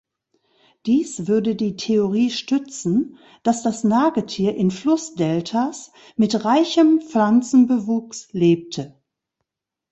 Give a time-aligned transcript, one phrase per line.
[0.87, 8.99] Dies würde die Theorie stützen, dass das Nagetier in Flussdeltas mit reichem Pflanzenbewuchs lebte.